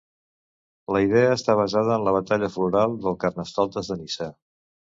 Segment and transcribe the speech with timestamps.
[0.95, 4.33] La idea està basada en la batalla floral del Carnestoltes de Niça.